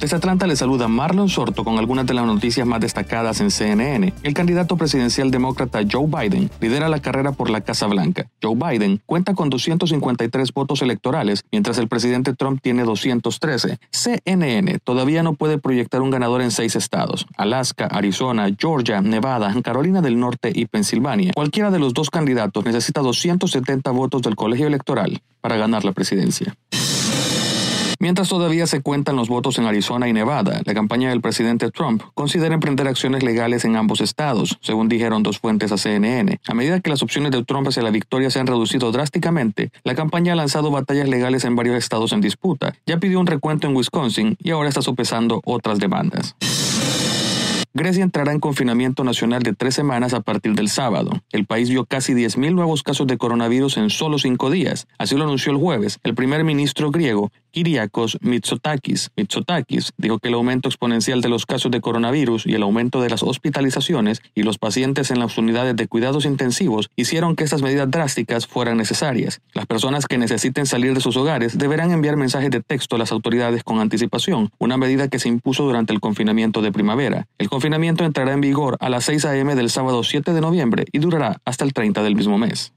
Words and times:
Desde 0.00 0.14
Atlanta 0.14 0.46
le 0.46 0.54
saluda 0.54 0.86
Marlon 0.86 1.28
Sorto 1.28 1.64
con 1.64 1.76
algunas 1.76 2.06
de 2.06 2.14
las 2.14 2.24
noticias 2.24 2.64
más 2.64 2.80
destacadas 2.80 3.40
en 3.40 3.50
CNN. 3.50 4.14
El 4.22 4.32
candidato 4.32 4.76
presidencial 4.76 5.32
demócrata 5.32 5.80
Joe 5.90 6.06
Biden 6.06 6.48
lidera 6.60 6.88
la 6.88 7.02
carrera 7.02 7.32
por 7.32 7.50
la 7.50 7.62
Casa 7.62 7.88
Blanca. 7.88 8.30
Joe 8.40 8.54
Biden 8.54 9.00
cuenta 9.06 9.34
con 9.34 9.50
253 9.50 10.52
votos 10.52 10.82
electorales, 10.82 11.44
mientras 11.50 11.78
el 11.78 11.88
presidente 11.88 12.32
Trump 12.32 12.60
tiene 12.62 12.84
213. 12.84 13.78
CNN 13.90 14.78
todavía 14.84 15.24
no 15.24 15.34
puede 15.34 15.58
proyectar 15.58 16.00
un 16.00 16.10
ganador 16.10 16.42
en 16.42 16.52
seis 16.52 16.76
estados, 16.76 17.26
Alaska, 17.36 17.86
Arizona, 17.86 18.54
Georgia, 18.56 19.00
Nevada, 19.00 19.52
Carolina 19.64 20.00
del 20.00 20.20
Norte 20.20 20.52
y 20.54 20.66
Pensilvania. 20.66 21.32
Cualquiera 21.34 21.72
de 21.72 21.80
los 21.80 21.92
dos 21.92 22.08
candidatos 22.08 22.64
necesita 22.64 23.00
270 23.00 23.90
votos 23.90 24.22
del 24.22 24.36
colegio 24.36 24.68
electoral 24.68 25.22
para 25.40 25.56
ganar 25.56 25.84
la 25.84 25.92
presidencia. 25.92 26.54
Mientras 28.00 28.28
todavía 28.28 28.68
se 28.68 28.80
cuentan 28.80 29.16
los 29.16 29.28
votos 29.28 29.58
en 29.58 29.66
Arizona 29.66 30.08
y 30.08 30.12
Nevada, 30.12 30.60
la 30.64 30.74
campaña 30.74 31.08
del 31.08 31.20
presidente 31.20 31.72
Trump 31.72 32.02
considera 32.14 32.54
emprender 32.54 32.86
acciones 32.86 33.24
legales 33.24 33.64
en 33.64 33.74
ambos 33.74 34.00
estados, 34.00 34.56
según 34.60 34.88
dijeron 34.88 35.24
dos 35.24 35.40
fuentes 35.40 35.72
a 35.72 35.78
CNN. 35.78 36.38
A 36.46 36.54
medida 36.54 36.78
que 36.78 36.90
las 36.90 37.02
opciones 37.02 37.32
de 37.32 37.44
Trump 37.44 37.66
hacia 37.66 37.82
la 37.82 37.90
victoria 37.90 38.30
se 38.30 38.38
han 38.38 38.46
reducido 38.46 38.92
drásticamente, 38.92 39.72
la 39.82 39.96
campaña 39.96 40.34
ha 40.34 40.36
lanzado 40.36 40.70
batallas 40.70 41.08
legales 41.08 41.44
en 41.44 41.56
varios 41.56 41.76
estados 41.76 42.12
en 42.12 42.20
disputa. 42.20 42.74
Ya 42.86 42.98
pidió 42.98 43.18
un 43.18 43.26
recuento 43.26 43.66
en 43.66 43.74
Wisconsin 43.74 44.36
y 44.40 44.50
ahora 44.52 44.68
está 44.68 44.80
sopesando 44.80 45.40
otras 45.44 45.80
demandas. 45.80 46.36
Grecia 47.74 48.02
entrará 48.02 48.32
en 48.32 48.40
confinamiento 48.40 49.04
nacional 49.04 49.42
de 49.42 49.52
tres 49.52 49.74
semanas 49.74 50.12
a 50.12 50.20
partir 50.20 50.54
del 50.54 50.68
sábado. 50.68 51.22
El 51.30 51.46
país 51.46 51.68
vio 51.68 51.84
casi 51.84 52.12
10.000 52.12 52.52
nuevos 52.52 52.82
casos 52.82 53.06
de 53.06 53.18
coronavirus 53.18 53.76
en 53.76 53.90
solo 53.90 54.18
cinco 54.18 54.50
días. 54.50 54.88
Así 54.98 55.16
lo 55.16 55.24
anunció 55.24 55.52
el 55.52 55.58
jueves 55.58 56.00
el 56.02 56.14
primer 56.14 56.42
ministro 56.42 56.90
griego, 56.90 57.30
Kyriakos 57.58 58.18
Mitsotakis. 58.20 59.10
Mitsotakis 59.16 59.92
dijo 59.96 60.20
que 60.20 60.28
el 60.28 60.34
aumento 60.34 60.68
exponencial 60.68 61.20
de 61.20 61.28
los 61.28 61.44
casos 61.44 61.72
de 61.72 61.80
coronavirus 61.80 62.46
y 62.46 62.54
el 62.54 62.62
aumento 62.62 63.00
de 63.00 63.10
las 63.10 63.24
hospitalizaciones 63.24 64.22
y 64.36 64.44
los 64.44 64.58
pacientes 64.58 65.10
en 65.10 65.18
las 65.18 65.36
unidades 65.38 65.74
de 65.74 65.88
cuidados 65.88 66.24
intensivos 66.24 66.88
hicieron 66.94 67.34
que 67.34 67.42
estas 67.42 67.62
medidas 67.62 67.90
drásticas 67.90 68.46
fueran 68.46 68.76
necesarias. 68.76 69.40
Las 69.54 69.66
personas 69.66 70.06
que 70.06 70.18
necesiten 70.18 70.66
salir 70.66 70.94
de 70.94 71.00
sus 71.00 71.16
hogares 71.16 71.58
deberán 71.58 71.90
enviar 71.90 72.16
mensajes 72.16 72.50
de 72.52 72.62
texto 72.62 72.94
a 72.94 73.00
las 73.00 73.10
autoridades 73.10 73.64
con 73.64 73.80
anticipación, 73.80 74.52
una 74.58 74.76
medida 74.76 75.08
que 75.08 75.18
se 75.18 75.28
impuso 75.28 75.64
durante 75.64 75.92
el 75.92 75.98
confinamiento 75.98 76.62
de 76.62 76.70
primavera. 76.70 77.26
El 77.38 77.48
confinamiento 77.48 78.04
entrará 78.04 78.34
en 78.34 78.40
vigor 78.40 78.76
a 78.78 78.88
las 78.88 79.04
6 79.06 79.24
a.m. 79.24 79.56
del 79.56 79.70
sábado 79.70 80.04
7 80.04 80.32
de 80.32 80.40
noviembre 80.40 80.84
y 80.92 81.00
durará 81.00 81.40
hasta 81.44 81.64
el 81.64 81.72
30 81.72 82.04
del 82.04 82.14
mismo 82.14 82.38
mes. 82.38 82.72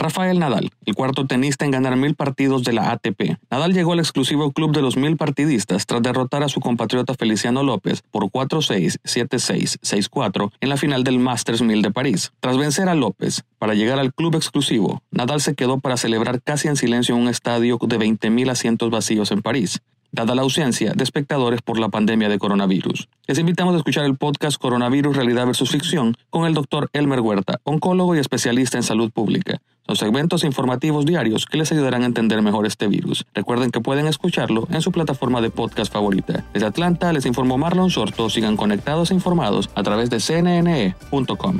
Rafael 0.00 0.38
Nadal, 0.38 0.70
el 0.86 0.94
cuarto 0.94 1.26
tenista 1.26 1.66
en 1.66 1.72
ganar 1.72 1.94
mil 1.94 2.14
partidos 2.14 2.64
de 2.64 2.72
la 2.72 2.90
ATP. 2.90 3.36
Nadal 3.50 3.74
llegó 3.74 3.92
al 3.92 3.98
exclusivo 3.98 4.50
club 4.50 4.72
de 4.72 4.80
los 4.80 4.96
mil 4.96 5.18
partidistas 5.18 5.84
tras 5.84 6.00
derrotar 6.00 6.42
a 6.42 6.48
su 6.48 6.60
compatriota 6.60 7.12
Feliciano 7.12 7.62
López 7.62 8.02
por 8.10 8.24
4-6, 8.24 8.96
7-6, 9.04 9.78
6-4 9.82 10.52
en 10.58 10.68
la 10.70 10.78
final 10.78 11.04
del 11.04 11.18
Masters 11.18 11.60
1000 11.60 11.82
de 11.82 11.90
París. 11.90 12.32
Tras 12.40 12.56
vencer 12.56 12.88
a 12.88 12.94
López 12.94 13.44
para 13.58 13.74
llegar 13.74 13.98
al 13.98 14.14
club 14.14 14.36
exclusivo, 14.36 15.02
Nadal 15.10 15.42
se 15.42 15.54
quedó 15.54 15.80
para 15.80 15.98
celebrar 15.98 16.40
casi 16.40 16.68
en 16.68 16.76
silencio 16.76 17.14
en 17.14 17.20
un 17.20 17.28
estadio 17.28 17.78
de 17.82 17.98
20.000 17.98 18.50
asientos 18.50 18.88
vacíos 18.88 19.30
en 19.32 19.42
París 19.42 19.82
dada 20.12 20.34
la 20.34 20.42
ausencia 20.42 20.92
de 20.92 21.04
espectadores 21.04 21.62
por 21.62 21.78
la 21.78 21.88
pandemia 21.88 22.28
de 22.28 22.38
coronavirus. 22.38 23.08
Les 23.26 23.38
invitamos 23.38 23.74
a 23.74 23.78
escuchar 23.78 24.04
el 24.04 24.16
podcast 24.16 24.60
Coronavirus 24.60 25.16
Realidad 25.16 25.46
versus 25.46 25.70
Ficción 25.70 26.16
con 26.30 26.46
el 26.46 26.54
doctor 26.54 26.90
Elmer 26.92 27.20
Huerta, 27.20 27.60
oncólogo 27.64 28.16
y 28.16 28.18
especialista 28.18 28.76
en 28.76 28.82
salud 28.82 29.10
pública. 29.10 29.60
Son 29.90 29.96
segmentos 29.96 30.44
informativos 30.44 31.04
diarios 31.04 31.46
que 31.46 31.58
les 31.58 31.72
ayudarán 31.72 32.04
a 32.04 32.06
entender 32.06 32.40
mejor 32.42 32.64
este 32.64 32.86
virus. 32.86 33.26
Recuerden 33.34 33.72
que 33.72 33.80
pueden 33.80 34.06
escucharlo 34.06 34.68
en 34.70 34.82
su 34.82 34.92
plataforma 34.92 35.40
de 35.40 35.50
podcast 35.50 35.92
favorita. 35.92 36.44
Desde 36.52 36.68
Atlanta 36.68 37.12
les 37.12 37.26
informó 37.26 37.58
Marlon 37.58 37.90
Sorto. 37.90 38.30
Sigan 38.30 38.56
conectados 38.56 39.10
e 39.10 39.14
informados 39.14 39.68
a 39.74 39.82
través 39.82 40.08
de 40.08 40.20
cnne.com. 40.20 41.58